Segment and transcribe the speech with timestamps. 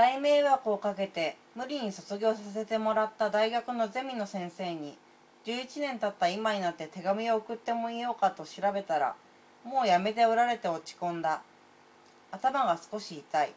[0.00, 4.96] 大迷惑をかけて無理に卒業させてもらった大学のゼミの先生に
[5.44, 9.14] 11年経った今になって手紙を送ってもいようかと調べたら
[9.62, 11.42] もうやめておられて落ち込んだ。
[12.32, 13.52] 頭が少し痛い。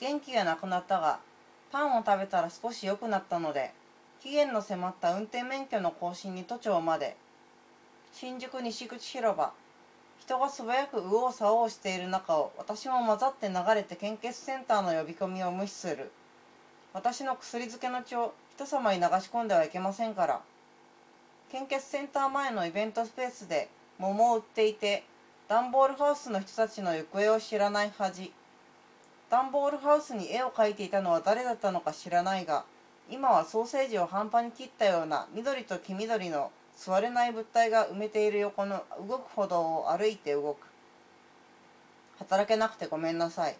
[0.00, 1.18] 元気がなくなったが
[1.70, 3.74] パンを食べたら少し良くなったので
[4.22, 7.14] 期限の迫った運転免許の更新に都庁まで。
[8.14, 9.52] 新宿西口広場。
[10.22, 16.12] 人が素早く右往左往している中を私も混ざって流れて献血センターの呼び込みを無視する。
[16.92, 20.40] 私の薬漬けの血を人様に流し込んではいけませんから。
[21.50, 23.68] 献血センター前のイベントスペースで
[23.98, 25.02] 桃を売っていて
[25.48, 28.32] 段ボールハウスの人たちの行方を知らない恥。
[29.28, 32.64] 段ボールハウスに絵を描いていたのは誰だったのか知らないが
[33.10, 36.52] 今はソーセージを半端に切ったような緑と黄緑の
[36.84, 40.66] 座れない物体が埋めている横の動く歩道を歩いて動く。
[42.18, 43.56] 働けなくてごめんなさい。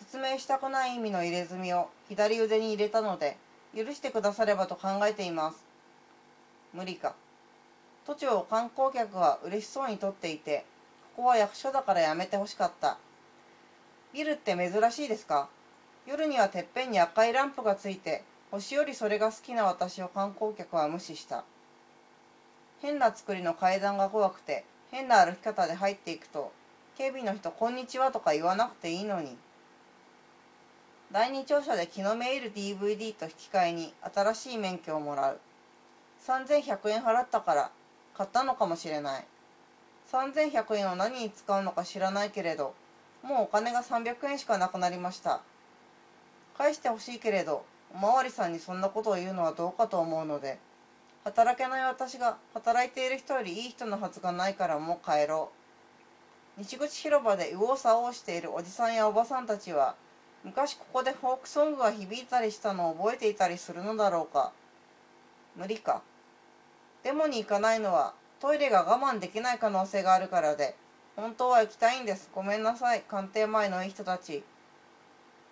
[0.00, 3.36] 説明したくない意味の入れ墨を左腕に入れたので
[3.72, 5.64] 許してくださればと考えています。
[6.74, 7.14] 無理か。
[8.04, 10.64] 都庁を観光客は嬉しそうに撮っていて
[11.14, 12.98] ここは役所だからやめてほしかった。
[14.12, 15.48] ビルって珍しいですか？
[16.04, 21.44] 夜にはてっぺんに赤いランプがついて星よりそれが好きな私を観光客は無視した。
[22.80, 26.52] 変な作りの階段が怖くて変な歩き方で入っていくと
[26.96, 29.36] 警備の人「こんにちは」とか言わなくていいのに。
[31.10, 35.40] 第二庁舎で気のめいる DVD と引き換えに新しい免許をもらう。
[36.26, 37.70] 3100円払ったから
[38.14, 39.24] 買ったのかもしれない。
[40.12, 42.74] 3100円を何に使うのか知らないけれど
[43.22, 45.40] もうお金が300円しかなくなりました。
[46.58, 50.58] 返してほしいけれどおまわりさんにそんなことを言うのはどうかと思うので
[51.28, 55.50] 働けない私が働いている人よりいい人のはずがないからもう帰ろ
[56.56, 56.60] う。
[56.60, 59.94] 西口広場で右往左往しているおじさんやおばさんたちは
[60.42, 64.52] 昔ここでフォークソングが響いたりしたのを覚えていたりするのだろうか。
[65.54, 66.02] 無理か。
[67.02, 70.76] デモに行かないのはトイレが我慢できない可能性があるからで
[71.14, 72.30] 本当は行きたいんです。
[72.34, 73.02] ごめんなさい。
[73.06, 74.42] 官邸前のいい人たち。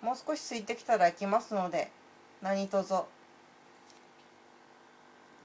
[0.00, 1.90] もう少し空いてきたら行きますので
[2.40, 2.94] 何卒。